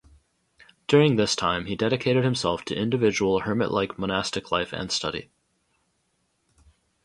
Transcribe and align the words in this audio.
During 0.87 1.15
this 1.15 1.35
time 1.35 1.67
he 1.67 1.75
dedicated 1.75 2.23
himself 2.23 2.65
to 2.65 2.75
individual 2.75 3.41
hermit-like 3.41 3.99
monastic 3.99 4.51
life 4.51 4.73
and 4.73 4.91
study. 4.91 5.29